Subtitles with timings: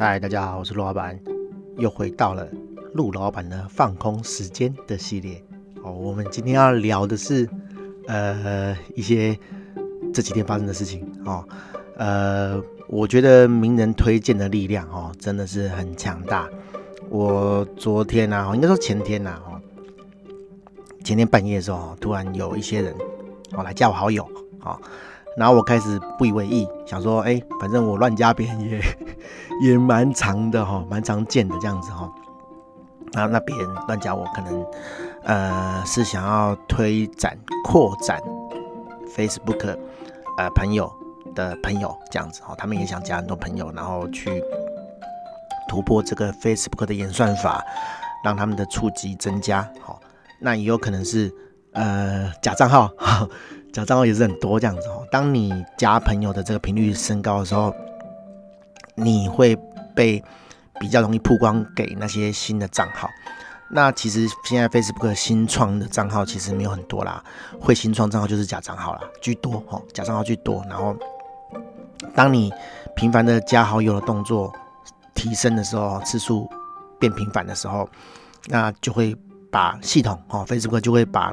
[0.00, 1.18] 嗨，大家好，我是陆老板，
[1.76, 2.46] 又回到了
[2.94, 5.42] 陆老板的放空时间的系列。
[5.82, 7.48] 哦，我们今天要聊的是，
[8.06, 9.36] 呃，一些
[10.14, 11.04] 这几天发生的事情。
[11.24, 11.44] 哦，
[11.96, 16.48] 呃，我觉得名人推荐的力量，哦，真的是很强大。
[17.10, 19.60] 我昨天啊，应该说前天呐，哦，
[21.02, 22.94] 前天半夜的时候，突然有一些人，
[23.52, 24.22] 哦，来加我好友，
[24.62, 24.80] 哦。
[25.36, 28.80] 然后我开始不以为意，想说，哎，反正我乱加别人也
[29.60, 32.10] 也蛮长的哈，蛮常见的这样子哈。
[33.12, 34.66] 那那别人乱加我，可能
[35.24, 38.20] 呃是想要推展扩展
[39.16, 39.76] Facebook
[40.36, 40.92] 呃朋友
[41.34, 44.42] 的朋友这样子哈，他们也想加很多朋友，然后去
[45.68, 47.64] 突破这个 Facebook 的演算法，
[48.22, 49.68] 让他们的触及增加。
[49.80, 49.98] 好，
[50.40, 51.32] 那也有可能是
[51.72, 52.90] 呃假账号。
[53.70, 55.06] 假账号也是很多这样子哦。
[55.12, 57.72] 当你加朋友的这个频率升高的时候，
[58.98, 59.56] 你会
[59.94, 60.22] 被
[60.78, 63.08] 比较容易曝光给那些新的账号。
[63.70, 67.22] 那其实现在 Facebook 新创的账号其实没有很多啦，
[67.60, 70.64] 会新创账号就是假账号啦，居多哦，假账号居多。
[70.68, 70.96] 然后，
[72.14, 72.52] 当你
[72.96, 74.52] 频繁的加好友的动作
[75.14, 76.48] 提升的时候，次数
[76.98, 77.88] 变频繁的时候，
[78.46, 79.14] 那就会
[79.50, 81.32] 把系统哦，Facebook 就会把。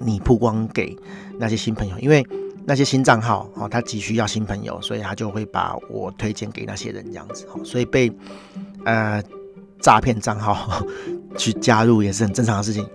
[0.00, 0.96] 你曝光给
[1.40, 2.24] 那些新朋友，因为
[2.68, 8.12] 那些新账号哦，他急需要新朋友，所以他就会把我推荐给那些人这样子哦，所以被
[8.84, 9.22] 呃
[9.80, 10.84] 诈骗账号
[11.38, 12.86] 去加入也是很正常的事情，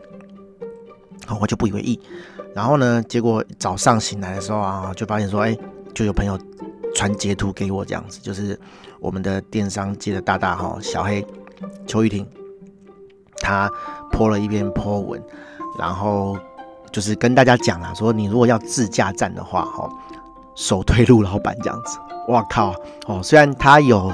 [1.25, 1.99] 好，我就不以为意。
[2.53, 5.57] 然后呢，结果早上醒来的时候啊，就发现说，哎，
[5.95, 6.37] 就有朋友
[6.93, 8.55] 传截图给我这样子，就是
[8.99, 11.25] 我们的电商界的大大哈小黑
[11.87, 12.27] 邱玉婷，
[13.37, 13.67] 他
[14.11, 15.19] 泼了一篇泼文，
[15.79, 16.37] 然后。
[16.93, 19.91] 就是跟大家讲啦，说你如果要自驾站的话，哦，
[20.55, 21.97] 首推陆老板这样子。
[22.29, 22.73] 哇靠，
[23.07, 24.13] 哦，虽然他有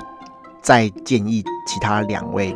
[0.64, 2.56] 在建议其他两位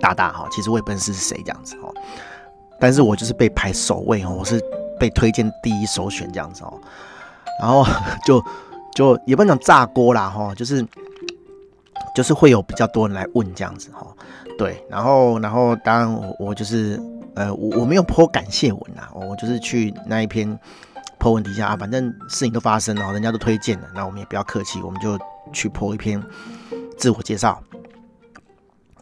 [0.00, 1.94] 大大哈，其实我也不认识是谁这样子哦，
[2.80, 4.60] 但是我就是被排首位哦，我是
[4.98, 6.80] 被推荐第一首选这样子哦，
[7.60, 7.86] 然后
[8.26, 8.42] 就
[8.94, 10.84] 就也不能讲炸锅啦哈，就是
[12.16, 14.06] 就是会有比较多人来问这样子哈，
[14.58, 17.00] 对，然后然后当然我就是。
[17.36, 20.56] 呃，我我没有 po 感谢文、啊，我就是去那一篇
[21.18, 25.18] po 文底下啊，反正事情都发生了，人家都推荐了，那我们也不要客气，我们就
[25.52, 26.22] 去 po 一篇
[26.96, 27.60] 自我介绍，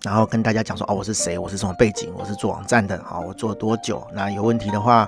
[0.02, 5.06] 然后跟大家讲说哦，我是谁，我是什么背景，我是做网站的，好，我做了多久，那有问题的话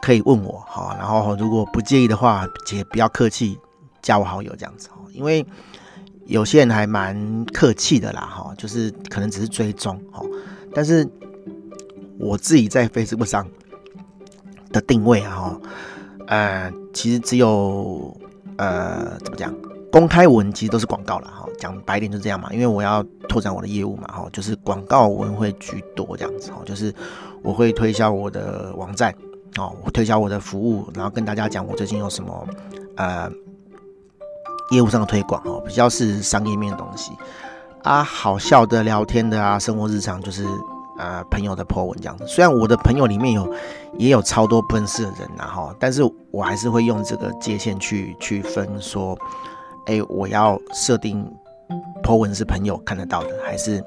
[0.00, 3.58] 可以问我，好，然后如果不介意的话，也不要客气，
[4.00, 5.44] 加我好友这样子，因为
[6.26, 10.22] 有些人还蛮客气的啦，哈，就是可能只是追踪，哈，
[10.74, 11.08] 但是。
[12.16, 13.44] 我自己在 Facebook 上
[14.70, 15.58] 的定位啊，
[16.28, 18.16] 呃，其实只有
[18.56, 19.52] 呃，怎么讲？
[19.90, 26.94] 公开文其实都是广告了哈，讲白点就这样嘛，因为我要拓展我的业务嘛，哈，就是广告文会居多这样子，哈，就是
[27.42, 29.12] 我会推销我的网站，
[29.58, 32.48] 哦，我推销我的服务，然后跟大家讲我最近有什么
[32.94, 33.28] 呃
[34.70, 37.12] 业务上的推广，哦，比较是商业面的东西
[37.82, 40.46] 啊，好笑的、聊天的啊，生活日常就是。
[40.96, 43.52] 呃，朋友的 po 文这样子，虽然我的朋友里面有
[43.98, 49.18] 也有超多不认识的人然后，但是我还是会用这个界限去去分说，
[49.86, 51.28] 哎、我要设定
[52.00, 53.84] po 文是朋友看得到的，还是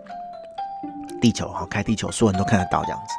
[1.21, 3.13] 地球哈，开地球所有人都看得到这样子。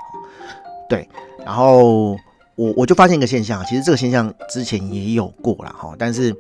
[0.87, 1.09] 对，
[1.47, 2.15] 然后
[2.59, 6.35] 我我就发现一个现象，其实这个现象之前也有过了哈，但是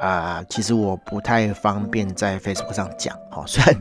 [0.00, 3.74] 啊、其实我不太方便在 Facebook 上讲哈，虽然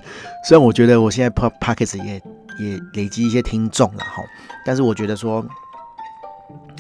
[0.44, 2.22] 虽然我觉得我现在 Podcast 也。
[2.60, 4.22] 也累积一些听众了哈，
[4.64, 5.44] 但是我觉得说，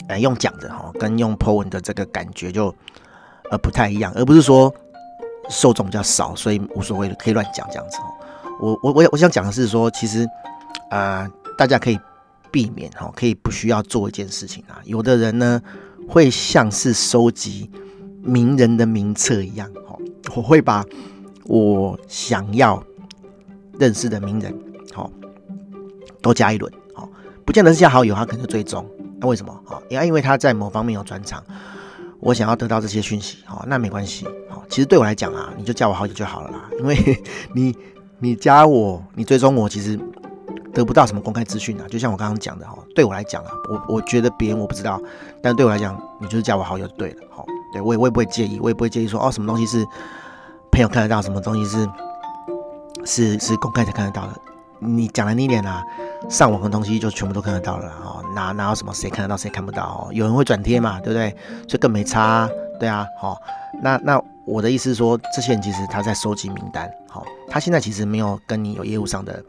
[0.07, 2.67] 呃，用讲的哈，跟用 po 文的这个感觉就
[3.49, 4.71] 呃不太一样，而不是说
[5.49, 7.97] 受众比较少，所以无所谓可以乱讲这样子。
[8.61, 10.27] 我我我我想讲的是说，其实
[10.91, 11.99] 啊、呃，大家可以
[12.53, 14.79] 避免哈，可以不需要做一件事情啊。
[14.85, 15.59] 有的人呢，
[16.07, 17.69] 会像是收集
[18.21, 19.97] 名人的名册一样哈，
[20.35, 20.85] 我会把
[21.45, 22.81] 我想要
[23.79, 24.55] 认识的名人
[24.93, 25.11] 好。
[26.21, 27.09] 都加一轮，好，
[27.43, 28.89] 不见得是加好友，他可能追踪。
[29.19, 29.61] 那为什么？
[29.65, 31.43] 好，因为因为他在某方面有专长，
[32.21, 36.69] 我想要得到这些讯息，好，那没关系，好，其实对我来讲啊，你就加我好友就好了啦。
[36.79, 36.95] 因为
[37.53, 37.75] 你
[38.19, 39.99] 你加我，你追踪我，其实
[40.73, 41.85] 得不到什么公开资讯啊。
[41.89, 44.99] 就像我刚刚讲的哈，对我来讲啊，我我觉得别人我不知道，
[45.41, 49.85] 但对我来讲，你就是加我好友就对了，好，对我也我也不会介意，我也不会介意说哦，什么东西是
[50.71, 51.89] 朋友看得到，什么东西是
[53.05, 54.33] 是是公开才看得到的。
[54.79, 55.81] 你讲的那一点啊，
[56.29, 60.11] 上网的东西就全部都看得到了哦，哪哪有什么谁看得到谁看不到哦？
[60.11, 61.29] 有人会转贴嘛，对不对？
[61.69, 62.49] 所以更没差，
[62.81, 63.37] 对啊，好，
[63.81, 69.41] 那那我的意思是说，这些人其实他在收集名单，好，他现在其实没有跟你有业务上的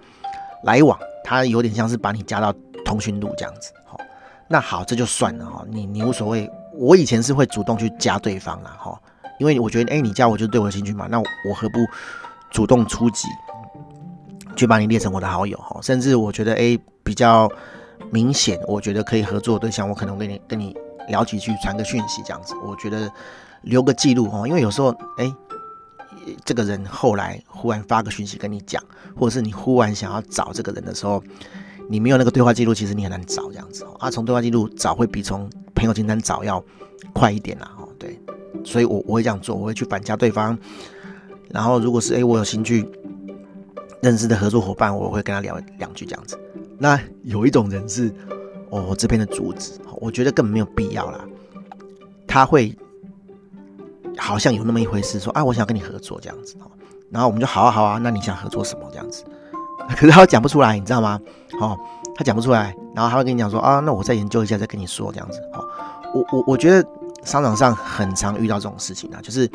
[0.62, 2.54] 来往，他有点像是把你加到
[2.84, 3.98] 通讯录这样子，好，
[4.46, 6.48] 那好，这就算了哈，你你无所谓。
[6.76, 9.00] 我以前是会主动去加对方啦，哈，
[9.38, 11.78] 因为我觉得，哎，你加我就对我有兴趣嘛，那我何不
[12.50, 13.26] 主动出击，
[14.54, 17.50] 去把你列成我的好友，哈，甚至我觉得，哎，比较
[18.10, 20.76] 明显，我觉得可以合作的对象，我可能跟你跟你
[21.08, 23.10] 聊几句，传个讯息这样子，我觉得。
[23.64, 25.34] 留个记录哦，因为有时候哎，
[26.44, 28.82] 这个人后来忽然发个讯息跟你讲，
[29.16, 31.22] 或者是你忽然想要找这个人的时候，
[31.88, 33.86] 你没有那个对话记录，其实你很难找这样子。
[33.98, 36.62] 啊，从对话记录找会比从朋友清单找要
[37.12, 37.88] 快一点啦哦。
[37.98, 38.18] 对，
[38.64, 40.56] 所以我我会这样做，我会去反加对方，
[41.50, 42.88] 然后如果是哎我有兴趣
[44.00, 46.38] 认识的合作伙伴，我会跟他聊两句这样子。
[46.78, 48.12] 那有一种人是
[48.70, 51.24] 哦这边的主子，我觉得根本没有必要啦，
[52.26, 52.76] 他会。
[54.18, 56.70] 好像有那么一回事，说啊，我想跟你合作这样子哦，
[57.10, 59.24] 然后我们就好啊好啊，那你想合作什么这样子？
[59.96, 61.20] 可是他讲不出来，你知道吗？
[61.60, 61.78] 哦，
[62.16, 65.38] 他讲不出来，然后他会跟你讲说啊，那我再研究一下再跟你说这样子。
[65.52, 65.64] 哦，
[66.14, 66.86] 我我我觉得
[67.24, 69.50] 商场上很常遇到这种事情啊，就是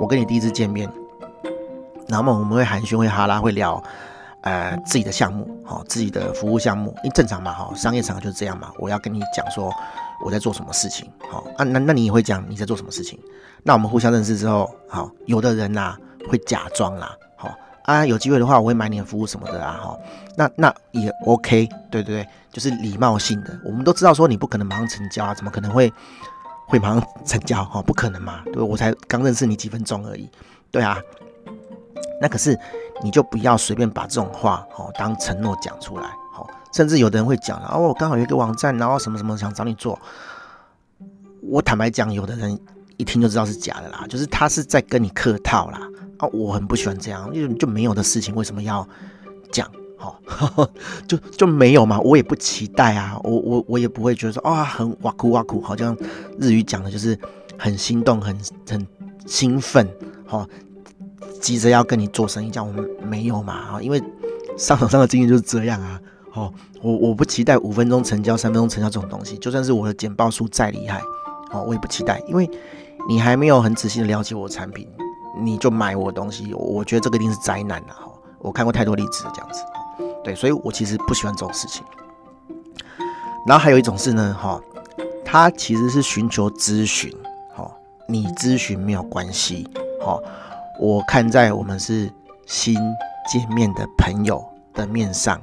[0.00, 0.90] 我跟你第一次见面，
[2.08, 3.82] 然后我们会寒暄会哈拉会聊。
[4.42, 8.70] 呃，自己的项目，好，自己的服务项目，因为正常嘛，哈，商业场就是这样嘛。
[8.78, 9.72] 我要跟你讲说
[10.24, 13.18] 我在做什么事情，好啊，那那你也会讲你在做什么事情。
[13.66, 15.96] 那我们互相认识之后，好，有的人呐
[16.30, 17.52] 会假装啦，好
[17.82, 19.98] 啊，有机会的话我会买你的服务什么的啊，哈，
[20.36, 23.58] 那那也 OK，对对对，就是礼貌性的。
[23.64, 25.92] 我们都知道说你不可能马上成交啊，怎么可能会
[26.68, 27.64] 会马上成交？
[27.64, 30.30] 哈，不可能嘛，对，我才刚认识你几分钟而已，
[30.70, 30.98] 对啊。
[32.20, 32.56] 那可是，
[33.02, 39.98] 你就不要随便把这种话哦当承诺讲出来，好，甚至有的人会讲了哦，我刚好有一个网站，然后什么什么想找你做。
[41.42, 42.58] 我坦白讲，有的人
[42.96, 45.80] 一听就知道是假的啦，就是他是在跟你客套啦
[46.18, 48.86] 啊，我很不喜欢这样，因为就没有的事情为什么要
[49.50, 49.70] 讲？
[49.96, 50.20] 好，
[51.08, 55.96] 就就没有嘛，我也不期待啊，我我我也不会觉得说啊、哦、很哇酷哇酷，好像
[56.38, 57.18] 日语讲的就是
[57.58, 58.38] 很心动，很
[58.68, 58.86] 很
[59.26, 59.88] 兴奋，
[60.26, 60.46] 好。
[61.38, 63.52] 急着要跟你做生意，这样我们没有嘛？
[63.52, 64.02] 啊，因为
[64.56, 66.00] 商场上的经验就是这样啊。
[66.32, 66.52] 哦，
[66.82, 71.00] 我我不期待五分钟成交、三分钟成交这种东西，就算是我的简报书再厉害，
[71.52, 72.50] 哦，我也不期待，因为
[73.08, 74.88] 你还没有很仔细的了解我产品，
[75.40, 78.10] 你就买我东西，我觉得这个一定是灾难的哈。
[78.38, 79.62] 我看过太多例子这样子，
[80.22, 81.84] 对，所以我其实不喜欢这种事情。
[83.46, 84.60] 然后还有一种是呢，哈，
[85.24, 87.12] 他其实是寻求咨询，
[87.54, 87.70] 哈，
[88.08, 89.68] 你咨询没有关系，
[90.00, 90.18] 哈。
[90.78, 92.12] 我看在我们是
[92.44, 92.74] 新
[93.26, 94.44] 见面的朋友
[94.74, 95.40] 的面上，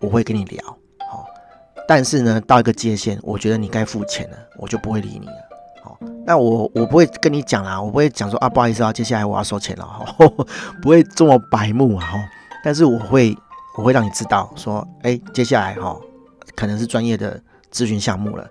[0.00, 0.76] 我会跟你聊，
[1.10, 1.24] 好，
[1.88, 5.48] 但是呢，到一个界限，我觉得你该付钱了，我就不会理你了，
[5.82, 10.06] 好，那我我不会跟你讲啦，我不会讲说啊，不好意思啊，接下来我要收钱了，哈，
[10.80, 12.18] 不会这么白目啊，哈，
[12.64, 13.36] 但是我会
[13.76, 15.96] 我会让你知道说，哎，接下来哈，
[16.54, 17.40] 可能是专业的
[17.72, 18.48] 咨询项目了，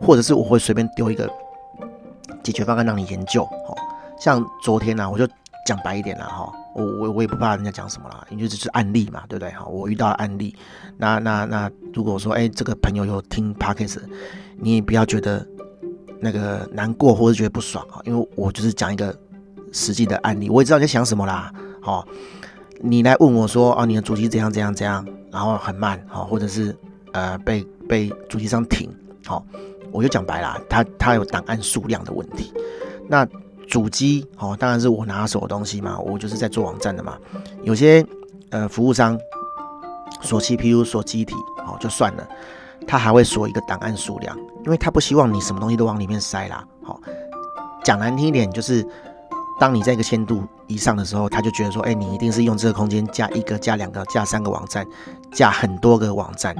[0.00, 1.30] 或者是我会随便丢一个
[2.42, 3.74] 解决方案让你研究，好，
[4.18, 5.26] 像昨天呢，我就。
[5.66, 9.50] 讲白一点了，哈，我我我也不怕人家讲什么啦，因为这是案例嘛，对不对？
[9.52, 10.54] 哈，我遇到案例，
[10.98, 14.02] 那那那如果说，哎，这个朋友有听 Podcast，
[14.58, 15.38] 你也不要觉得
[16.24, 19.14] 那个难过或者觉得不爽啊，因为我就是讲一个
[19.72, 22.08] 实际的案例，我也知道你在想什么啦，好，
[22.80, 26.74] 你来问我说，哦，你的主机怎样怎样怎样，然后很慢，好，或者是
[27.12, 28.90] 呃被被主机商停，
[29.26, 29.44] 好，
[29.92, 32.50] 我就讲白啦，它它有档案数量的问题，
[33.08, 33.28] 那。
[33.66, 37.16] 主机哦，当然是我拿手的东西嘛，我就是在做网站的嘛。
[37.62, 38.04] 有些
[38.50, 39.18] 呃服务商
[40.20, 41.34] 锁 CPU 锁机体
[41.66, 42.28] 哦，就算了，
[42.86, 46.64] 他还会锁一个档案数量，因为他不希望你什么东西都往里面塞啦。
[46.82, 47.00] 好，
[47.82, 48.86] 讲难听一点，就是
[49.60, 54.86] 当你在一个限度以上的时候，他就觉得说，哎，你一定是用这个空间加一个、加两个、加三个网站，
[55.32, 56.54] 加很多个网站，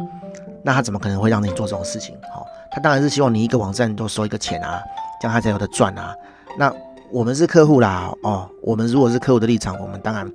[0.62, 2.16] 那他怎么可能会让你做这种事情？
[2.32, 4.80] 好，他当然是希望你一个网站都收一个钱啊，
[5.20, 6.14] 这样他才有的赚啊。
[6.58, 6.72] 那
[7.10, 10.30] 我们是客户啦，哦，我们如果是客户的立场，我们当然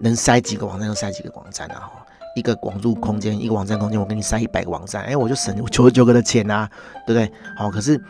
[0.00, 1.90] 能塞几个网站就塞几个网站啊，
[2.34, 6.68] 一个网路空间，一个网站空间，我给你塞一百个网站，哎，我就省九十九个的钱啊，
[7.06, 7.30] 对不对？
[7.56, 8.00] 好，可是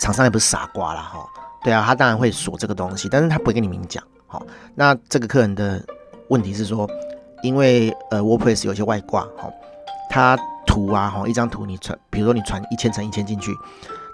[0.00, 1.26] 厂商也不是傻瓜啦，哈，
[1.62, 5.82] 对啊，他当然会锁这个东西，但是他不会跟你明讲，好，那这个客人的
[6.28, 6.88] 问题是说，
[7.42, 9.50] 因为呃，WordPress 有些外挂，哈，
[10.10, 13.52] 他图啊，哈，一张图你传，比如说你传一千乘一千进去，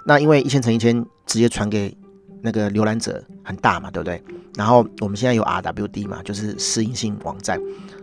[0.06, 1.96] 那因为一千乘一千直接传给
[2.42, 4.22] 那个浏览者很大嘛，对不对？
[4.56, 7.60] 然后我们现在有 RWD 嘛，就是适应性网站，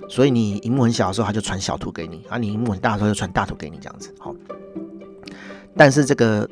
[0.09, 4.13] 所以你荧幕很小的时候，它就传小图给你；啊，你荧幕很大的时候，就传大图给你，这样子。
[4.19, 4.35] 好，
[5.75, 6.47] 但是这个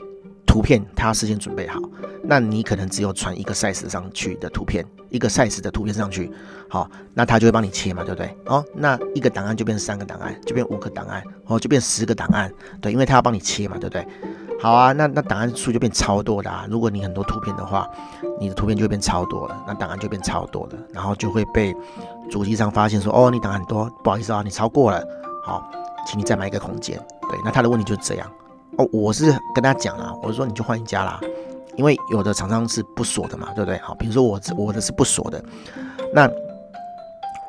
[0.45, 1.79] 图片他要事先准备好，
[2.23, 6.31] 那你可能只有传一个 size 上去的图片，一个 size 的图片上去，
[6.69, 8.35] 好，那他就会帮你切嘛，对不对？
[8.45, 14.05] 哦，那一个档案就变三个档案，就变五个档案，哦，就变十个档案，对，因为他要帮你切嘛，对不对？
[14.59, 16.67] 好啊，那那档案数就变超多的啊。
[16.69, 17.89] 如果你很多图片的话，
[18.39, 21.73] 你的图片就会变超多了，那档案就变超多的，然后就会被
[22.31, 25.05] 主机上发现说，哦，你档很多，不好意思啊，你超过了，
[25.43, 25.69] 好，
[26.07, 26.97] 请你再买一个空间。
[27.29, 28.31] 对，那他的问题就是这样。
[28.77, 31.19] 哦，我是跟他讲啊，我说你就换一家啦，
[31.75, 33.77] 因为有的厂商是不锁的嘛，对不对？
[33.79, 35.43] 好，比如说我我的是不锁的，
[36.13, 36.29] 那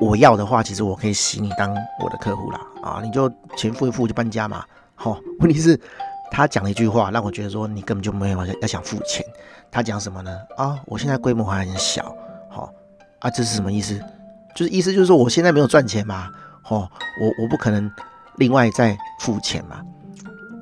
[0.01, 1.73] 我要的话，其实我可以洗你当
[2.03, 4.65] 我的客户啦，啊，你就钱付一付就搬家嘛。
[4.95, 5.79] 好，哦，问题是
[6.29, 9.25] 他讲了一句话，让我觉得说你根本就没有要想付钱。
[9.71, 10.37] 他讲什么呢？
[10.57, 12.13] 啊，我现在规模还很小，
[12.49, 12.69] 好，
[13.19, 13.97] 啊，这是什么意思？
[14.55, 16.29] 就是意思就是说我现在没有赚钱嘛，
[16.69, 16.89] 哦，
[17.21, 17.91] 我我不可能
[18.37, 19.81] 另外再付钱嘛。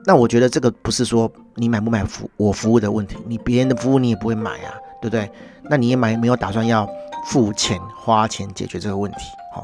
[0.06, 5.32] 那我觉得这个不是说你买不买服我服务的问题，你别人的服务你也不会买啊，对不对？
[5.70, 6.90] 那你也买没有打算要
[7.28, 9.20] 付钱花钱解决这个问题？
[9.54, 9.64] 好，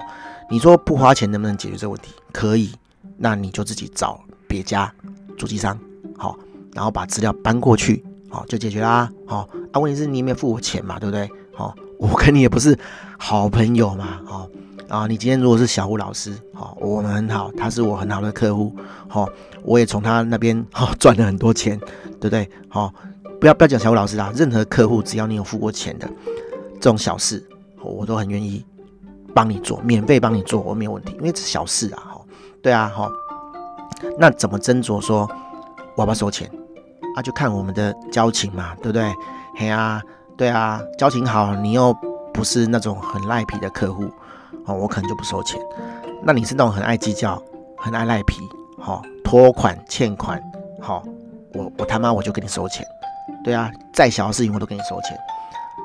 [0.49, 2.11] 你说不花钱能不能解决这个问题？
[2.31, 2.71] 可以，
[3.17, 4.93] 那你就自己找别家
[5.37, 5.77] 主机商，
[6.15, 6.37] 好，
[6.73, 9.09] 然后把资料搬过去，好，就解决啦。
[9.25, 11.27] 好，啊，问题是你也没有付我钱嘛，对不对？
[11.55, 12.77] 好，我跟你也不是
[13.17, 14.47] 好朋友嘛，好。
[14.89, 18.73] 啊，你今天如果是小吴老师，好，我们很好，他是我很好的客户，
[19.09, 19.27] 好，
[19.61, 21.77] 我也从他那边好 赚了很多钱，
[22.21, 22.49] 对不对？
[22.69, 22.93] 好，
[23.37, 26.07] 不要不要讲小吴老师啊，任何客户只要你有付过钱的
[26.75, 27.45] 这种小事，
[27.83, 28.65] 我都很愿意
[29.35, 32.21] 帮你做，免费帮你做，我没有问题，因为这是小事啊，哈，
[32.63, 33.11] 对啊，好，
[34.17, 35.29] 那怎么斟酌说
[35.95, 36.49] 我要不要收钱
[37.17, 37.21] 啊？
[37.21, 39.13] 就看我们的交情嘛，对不对？
[39.57, 40.01] 嘿啊，
[40.37, 41.91] 对啊，交情好，你又
[42.31, 44.09] 不是那种很赖皮的客户。
[44.65, 45.59] 哦，我可能就不收钱。
[46.23, 47.41] 那你是那种很爱计较、
[47.77, 48.41] 很爱赖皮，
[48.77, 50.41] 好拖款、欠款，
[50.81, 51.03] 好，
[51.53, 52.85] 我我他妈我就跟你收钱。
[53.43, 55.17] 对啊，再小的事情我都跟你收钱。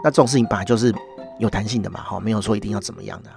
[0.03, 0.93] 那这种事情本来就是
[1.39, 3.31] 有弹性的嘛，好，没有说一定要怎么样的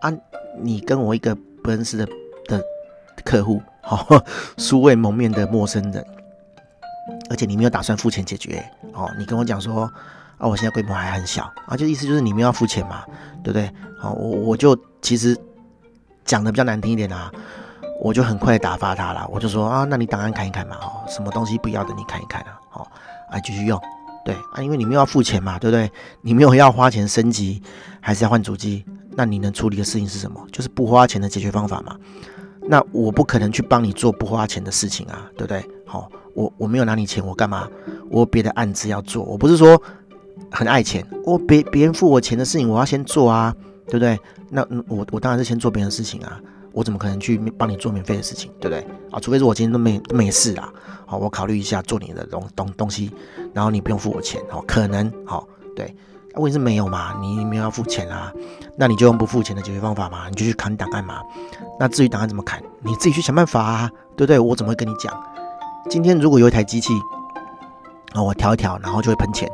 [0.00, 0.12] 啊。
[0.58, 2.06] 你跟我一个不认识的
[2.46, 2.60] 的
[3.22, 4.06] 客户，好，
[4.56, 6.04] 素未谋面的陌生人，
[7.28, 9.88] 而且你没有打算付钱解决，哦，你跟我讲说。
[10.38, 13.04] 啊，我现在规模还很小啊，就意思就是你们要付钱嘛，
[13.42, 13.70] 对不对？
[13.98, 15.36] 好，我我就其实
[16.24, 17.32] 讲的比较难听一点啊，
[18.02, 22.86] 我就很快打发他了，我就说啊，那你档案看一看嘛，哦，什么东西不要的你看一看啊，好，
[23.30, 23.80] 啊继续用，
[24.26, 25.90] 对啊，因为你们要付钱嘛，对不对？
[26.20, 27.62] 你没有要花钱升级，
[28.00, 30.46] 还是要换主机，那你能处理的事情是什么？
[30.52, 31.96] 就是不花钱的解决方法嘛。
[32.68, 35.64] 那我不可能去帮你做不花钱的事情啊，对不对？
[35.86, 37.66] 好，我我没有拿你钱，我干嘛？
[38.10, 39.80] 我有别的案子要做，我不是说。
[40.50, 43.54] 很爱钱，我别别人付我钱的事情，我要先做啊，
[43.86, 44.18] 对不对？
[44.48, 46.40] 那我我当然是先做别人的事情啊，
[46.72, 48.86] 我怎么可能去帮你做免费的事情，对不对？
[49.10, 50.72] 啊，除非是我今天都没都没事啊，
[51.04, 53.10] 好，我考虑一下做你的东东东西，
[53.52, 55.94] 然后你不用付我钱，好，可能好，对，
[56.34, 58.32] 问题是没有嘛，你没有要付钱啊，
[58.76, 61.20] 那你就用不付钱的解决方法嘛，你就去砍档案嘛，
[61.80, 64.38] 那至于档案怎么砍，你自己去想办法啊，对不对？
[64.38, 65.12] 我怎么会跟你讲？
[65.88, 66.92] 今天如果有一台机器，
[68.12, 69.50] 啊，我调一调，然后就会喷钱。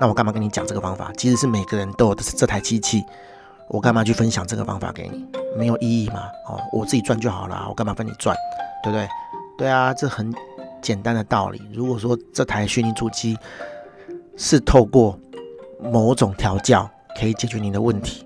[0.00, 1.12] 那我干嘛跟你讲这个方法？
[1.16, 3.04] 其实是每个人都有这台机器，
[3.68, 5.26] 我干嘛去分享这个方法给你？
[5.56, 6.22] 没有意义嘛？
[6.46, 8.36] 哦，我自己赚就好了，我干嘛分你赚？
[8.84, 9.08] 对不对？
[9.58, 10.32] 对啊，这很
[10.80, 11.60] 简单的道理。
[11.72, 13.36] 如果说这台虚拟主机
[14.36, 15.18] 是透过
[15.82, 16.88] 某种调教
[17.18, 18.24] 可以解决你的问题，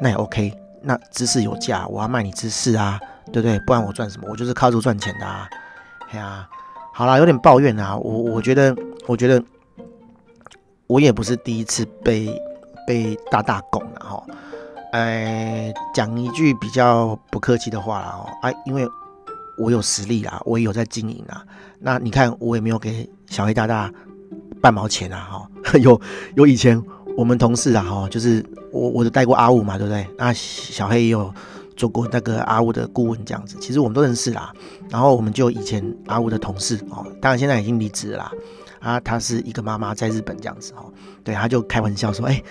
[0.00, 0.52] 那也 OK。
[0.82, 3.00] 那知识有价，我要卖你知识啊，
[3.32, 3.58] 对不对？
[3.60, 4.28] 不然我赚什么？
[4.30, 5.48] 我就是靠这赚钱的啊。
[6.10, 6.46] 哎呀，
[6.92, 7.96] 好啦，有点抱怨啊。
[7.96, 9.42] 我我觉得，我觉得。
[10.86, 12.28] 我也不是第一次被
[12.86, 14.22] 被大大拱了哈，
[14.92, 18.86] 哎，讲一句比较不客气的话了哦，哎，因为
[19.58, 21.44] 我有实力啦，我也有在经营啊。
[21.80, 23.92] 那你看我也没有给小黑大大
[24.60, 25.50] 半毛钱啊哈，
[25.80, 26.00] 有
[26.36, 26.80] 有以前
[27.16, 30.06] 我们同事啊哈，就是我我都带过阿五嘛，对不对？
[30.16, 31.32] 那小黑也有
[31.76, 34.52] 做过那个阿五的顾问这样子，其实我们都认识啦。
[34.88, 38.32] 然后我们就以前阿五的同事哦，当然现在已经离职了啦。
[38.86, 40.84] 啊，她是一个妈妈，在日本这样子哈，
[41.24, 42.44] 对，他就开玩笑说：“哎、欸，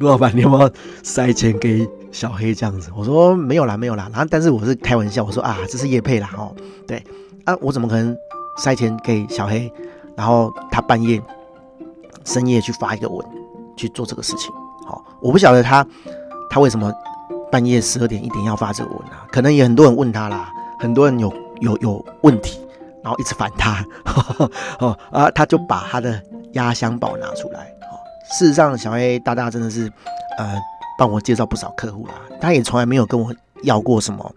[0.00, 0.68] 卢老板，你有没有
[1.04, 6.52] 塞钱给小黑这样子？”我说：“没有啦，没有啦。”然后，但是我是开玩笑，我说：“啊，这是叶配啦，哦，
[6.88, 7.00] 对，
[7.44, 8.16] 啊，我怎么可能
[8.58, 9.72] 塞钱给小黑？
[10.16, 11.22] 然后他半夜
[12.24, 13.24] 深夜去发一个文
[13.76, 14.50] 去做这个事情？
[14.88, 15.86] 好，我不晓得他
[16.50, 16.92] 他为什么
[17.52, 19.24] 半夜十二点一点要发这个文啊？
[19.30, 22.58] 可能也很多人问他啦，很多人有有有问题。”
[23.06, 23.86] 然后一直烦他，
[24.80, 26.20] 哦啊，他就把他的
[26.54, 27.60] 压箱宝拿出来。
[27.82, 27.94] 哦，
[28.32, 29.88] 事实上，小黑大大真的是，
[30.38, 30.60] 呃，
[30.98, 32.14] 帮我介绍不少客户啦。
[32.40, 33.32] 他也从来没有跟我
[33.62, 34.34] 要过什么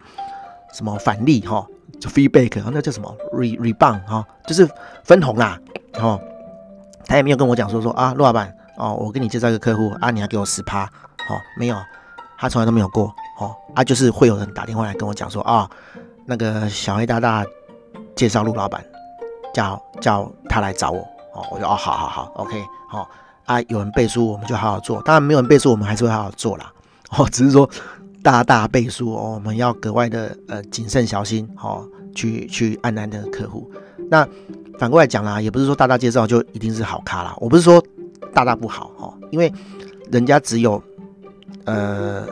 [0.71, 1.65] 什么返利哈，
[1.99, 4.69] 就 feedback，那叫什么？re rebound 哈，就是
[5.03, 5.59] 分红啦，
[5.99, 6.21] 哦，
[7.07, 10.83] 他也没有跟我讲说说啊，陆老板哦，我给你介绍一个客户啊，你要给我十趴。
[10.83, 11.75] 哦，没有，
[12.37, 13.11] 他从来都没有过。
[13.39, 15.67] 哦，啊，就是会有人打电话来跟我讲说啊，
[16.27, 17.43] 那个小黑大大
[18.19, 18.83] 介绍陆老板，
[19.53, 20.99] 叫叫他来找我
[21.33, 23.07] 哦，我就哦，好好好，OK，好、哦、
[23.45, 26.69] 啊，有人背书我们就好好做，当然没有人背书我们还是会好好做啦，
[27.15, 27.69] 哦，只是说
[28.21, 33.71] 大大背书哦，我们要格外的呃谨慎小心哦，去去按捺那个客户，
[34.09, 34.27] 那。
[34.79, 37.35] 反过来讲啦，也不是说大大介绍就一定是好咖啦。
[37.41, 37.83] 我不是说
[38.33, 39.51] 大大不好哦，因为
[40.09, 40.81] 人家只有
[41.65, 42.25] 呃，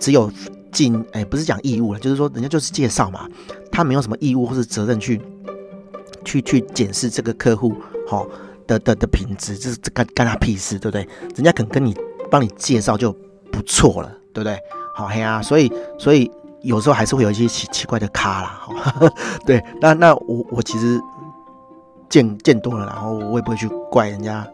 [0.00, 0.28] 只有
[0.72, 3.28] 尽哎、不是讲义务了，就是说人家就是介绍嘛，
[3.70, 5.22] 他没有什么义务或是责任去
[6.24, 7.74] 去去检视这个客户
[8.06, 8.26] 好
[8.66, 11.08] 的的的品质，这是干干他屁事，对不对？
[11.34, 11.96] 人家肯跟你
[12.30, 13.12] 帮你介绍就
[13.50, 14.58] 不错了，对不对？
[14.94, 16.30] 好嘿啊，所以所以
[16.62, 18.68] 有时候还是会有一些奇奇怪的咖啦，
[19.46, 21.00] 对，那那我我其实。
[22.12, 24.46] 见见多了，然后我也不会去怪人家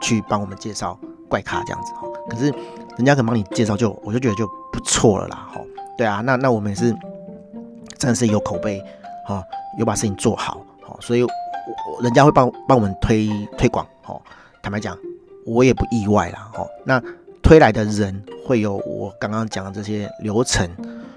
[0.00, 0.96] 去帮我们介绍
[1.28, 2.02] 怪咖这样子哈。
[2.30, 2.54] 可是
[2.96, 5.60] 人家肯帮你介绍，就我就觉得就不错了啦哈。
[5.98, 6.94] 对啊，那那我们也是
[7.98, 8.80] 真的是有口碑
[9.26, 9.42] 哈，
[9.76, 11.30] 有把事情做好哦，所以我
[12.02, 14.20] 人家会帮帮我们推推广哦。
[14.62, 14.96] 坦白讲，
[15.46, 16.68] 我也不意外啦哦。
[16.84, 17.02] 那
[17.42, 20.68] 推来的人会有我刚刚讲的这些流程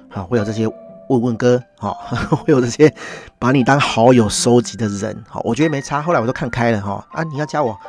[0.09, 0.67] 哈，会有这些。
[1.09, 1.93] 问问哥，哈，
[2.43, 2.93] 会有这些
[3.39, 6.01] 把你当好友收集的人，哈，我觉得没差。
[6.01, 7.79] 后来我都看开了，哈，啊，你要加我，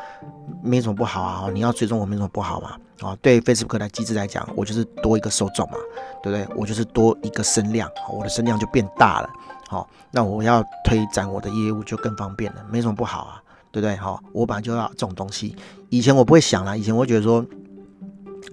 [0.62, 5.76] 没什么不好啊，你要追踪我，没什么不好嘛，啊，对 Facebook 的机制来讲，我就是多一个受众嘛，
[6.22, 6.56] 对不对？
[6.56, 9.28] 我就是多一个声量，我的声量就变大了，
[9.70, 13.94] 好，那我要推展我的业务就更方便了，没什么不好啊，对不对？
[13.96, 15.54] 好，我本来就要这种东西，
[15.90, 17.44] 以前我不会想啦，以前我觉得说，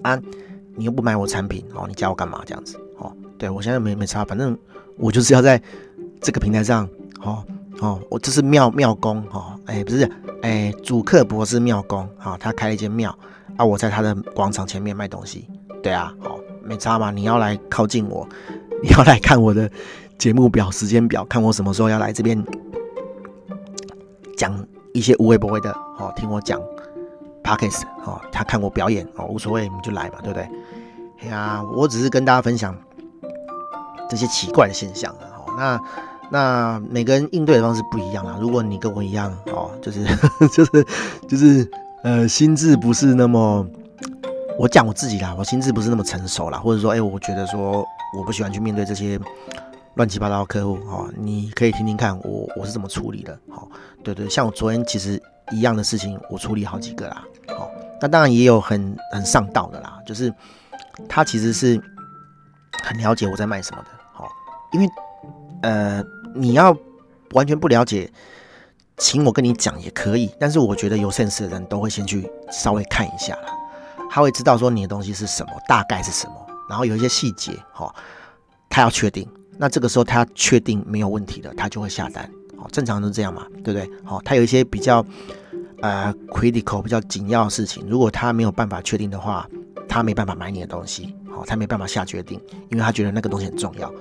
[0.01, 0.19] 啊，
[0.75, 2.77] 你又不买我产品，哦，你加我干嘛这样子？
[2.99, 4.57] 哦对，我现在没没差，反正
[4.97, 5.61] 我就是要在
[6.19, 6.85] 这个平台上，
[7.21, 7.41] 哦
[7.79, 10.09] 哦，我这是庙庙公，哦，哎，不是，
[10.41, 13.17] 哎，主客博士庙公，哈、哦，他开了一间庙，
[13.55, 15.47] 啊，我在他的广场前面卖东西，
[15.81, 18.27] 对啊，哦，没差嘛，你要来靠近我，
[18.81, 19.69] 你要来看我的
[20.17, 22.43] 节目表、时间表，看我什么时候要来这边
[24.37, 26.59] 讲一些无微不微的，哦，听我讲
[27.43, 30.49] Podcast 哦，他看我表演，哦，无所谓，你就来嘛，对不对？
[31.21, 32.75] 哎呀，我只是跟大家分享。
[34.07, 35.81] 这些奇怪的现象，哦，那
[36.29, 38.37] 那每个人应对的方式不一样啦。
[38.39, 40.05] 如果你跟我一样，哦，就是
[40.53, 40.85] 就是
[41.27, 41.67] 就是
[42.03, 43.65] 呃，心智不是那么，
[44.59, 47.83] 我讲我自己啦，我心智不是那么成熟啦，或者说，哎，我觉得说
[48.15, 49.19] 我不喜欢去面对这些
[49.95, 53.67] 乱七八糟的客户，哦，你可以听听看我我是怎么处理的，哦，
[54.03, 57.69] 对对，像我昨天其实一样的事情，我处理好几个啦，哦，
[58.01, 60.33] 那当然也有很很上道的啦，就是
[61.09, 61.81] 他其实是
[62.83, 63.89] 很了解我在卖什么的。
[64.73, 64.89] 因为，
[65.61, 66.03] 呃，
[66.33, 66.75] 你要
[67.31, 68.11] 完全不了解，
[68.97, 70.29] 请我跟你讲也可以。
[70.37, 73.53] 但是我觉得有 sense 的人都会先去稍微看一下啦，
[74.09, 76.33] 他会知道说你的东西是什么，大概是什么，
[76.67, 77.95] 然后有一些细节，哈、哦，
[78.69, 79.25] 他要确定。
[79.57, 82.29] 那这个时候他确定没有问题的，他就会下单。
[82.57, 83.89] 好，正常都是这样嘛，对不对？
[84.03, 85.05] 好、他有一些比较
[85.81, 89.47] 呃 critical 比较紧要的事情，如果他没有办法确定的话，
[89.87, 92.39] 他没办法买你的东西，好、他没办法下决定，
[92.69, 93.91] 因为他觉得那个东西很重要。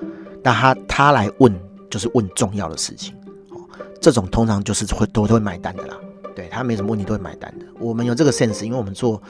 [0.42, 1.52] 那他他来问，
[1.90, 3.14] 就是问重要的事情，
[3.50, 3.56] 好，
[4.00, 5.96] 这种通常就是会都会买单的啦，
[6.34, 7.66] 对他没什么问题都会买单的。
[7.78, 9.20] 我们有这个 sense，因为我们做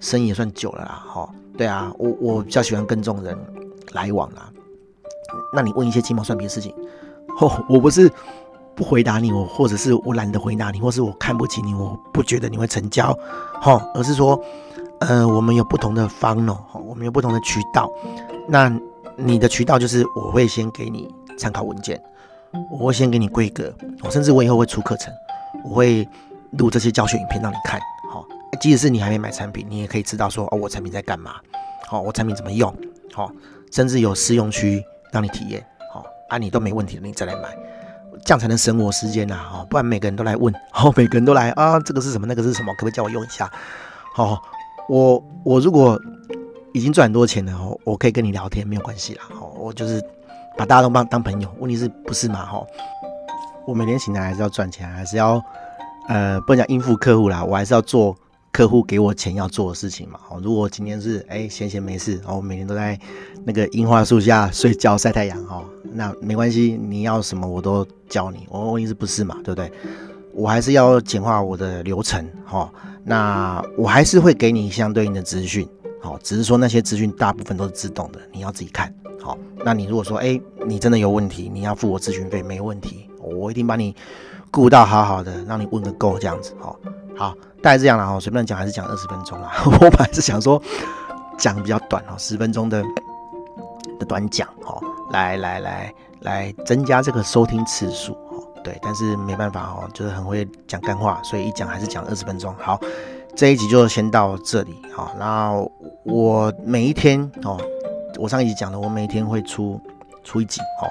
[0.00, 3.38] 生意也算久了啦，哈，对啊，我我比较喜欢跟这种人
[3.92, 4.50] 来往啦。
[5.52, 6.74] 那你问一些鸡毛蒜皮的事情，
[7.40, 8.10] 哦，我不是
[8.74, 13.16] 不回答你，我或者是我懒得回答你，或是我看不起你，我不觉得你会成交，
[13.60, 14.40] 哈，而是说，
[15.00, 17.90] 呃，我们有不同的方哦，我们有不同的渠道，
[18.48, 18.72] 那。
[19.14, 21.06] 你的渠道就是我会先给你
[21.38, 22.02] 参考文件，
[22.70, 25.12] 我会先给你规格，我甚至我以后会出课程，
[25.66, 26.08] 我会
[26.52, 27.78] 录这些教学影片让你看，
[28.10, 28.24] 好，
[28.58, 31.34] 即使是你还没买产品，你也可以知道说哦，我产品在干嘛，
[31.86, 32.74] 好，我产品怎么用，
[33.12, 33.30] 好，
[33.70, 34.82] 甚至有试用区
[35.12, 37.56] 让你体验，好，啊，你都没问题了，你再来买，
[38.24, 43.48] 这样才能省我时间呐，哈，不然每个人都来问， 好，每个人都来啊，这个是什么，那个是什么，可不可以叫我用一下？
[44.14, 44.42] 好，
[44.88, 46.00] 我我如果。
[46.74, 49.24] 已经赚很多钱了哦，我可以跟你聊天，没有关系啦。
[49.38, 50.02] 哦，我就是
[50.56, 51.54] 把大家都当当朋友。
[51.58, 52.46] 问题是不是嘛？
[52.46, 52.64] 哈，
[53.66, 55.38] 我每天醒来还是要赚钱，还是要
[56.08, 58.16] 呃，不能讲应付客户啦，我还是要做
[58.52, 60.20] 客户给我钱要做的事情嘛。
[60.28, 62.98] 哦，如果今天是哎闲闲没事，哦，我每天都在
[63.44, 68.46] 那个樱花树下睡觉晒太阳哈，那没关系，你要什么我都教你。
[68.50, 69.36] 我问题是不是嘛？
[69.42, 69.72] 对不对？
[70.34, 72.72] 我还是要简化我的流程哈，
[73.04, 75.66] 那我还是会给你相对应的资讯。
[76.00, 78.92] 好，只是说那些资讯大部分都是自动的，你要自己看。
[79.20, 83.94] 好，那你如果说，哎、你真的有问题，你要付我咨询费，没问题，我一定把你
[84.50, 86.52] 顾到好好的，让你问个够这样子。
[86.58, 86.76] 好，
[87.16, 89.52] 好，大概这样了哈，随便讲还是讲二十分钟啦。
[89.64, 90.60] 我本来是想说
[91.38, 92.82] 讲比较短哦，十分钟的
[93.98, 98.42] 的短讲哦，来来来来增加这个收听次数哦。
[98.64, 102.54] 对，但是没办法哦，就是很会讲干话，所以一讲还是讲二十分钟。
[102.58, 102.80] 好，
[103.36, 105.70] 这一集就先到这里好，然后
[106.04, 107.60] 我每一天哦，
[108.18, 109.80] 我上一集讲了，我每一天会出
[110.24, 110.90] 出一集哦。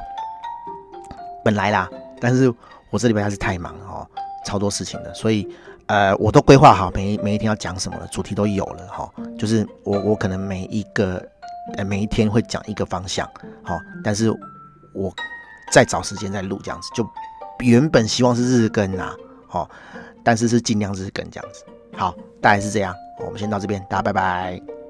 [1.44, 2.54] 本来啦，但是
[2.90, 4.08] 我这礼拜还是太忙哦，
[4.46, 5.48] 超多事情的，所以
[5.92, 11.22] 呃，我都规划好每每一天要讲什么了，主题都有了哈、就是我我可能每一个
[11.76, 13.30] 呃每一天会讲一个方向，
[13.62, 14.32] 好、但是
[14.94, 15.14] 我
[15.70, 17.06] 再找时间再录这样子，就
[17.60, 19.14] 原本希望是日更啊，
[19.50, 19.70] 好、
[20.24, 21.66] 但是是尽量日更这样子。
[21.98, 24.81] 好，大概是这样，我们先到这边，大家拜拜。